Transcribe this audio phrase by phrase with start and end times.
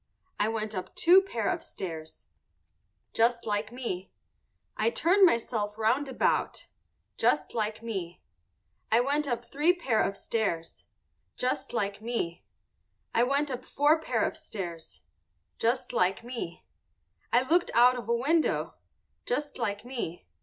[0.39, 2.25] _I went up two pair of stairs.
[3.13, 4.11] Just like me.
[4.75, 6.69] I turned myself round about.
[7.19, 8.19] Just like me.
[8.91, 10.85] I went up three pair of stairs.
[11.37, 12.43] Just like me.
[13.13, 13.35] I made a cross on the wall.
[13.43, 13.43] Just like me.
[13.43, 15.01] I went up four pair of stairs.
[15.59, 16.65] Just like me.
[17.31, 18.73] I looked out of a window.
[19.27, 20.25] _Just like me.